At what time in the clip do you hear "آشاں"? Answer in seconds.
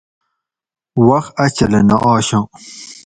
2.13-2.43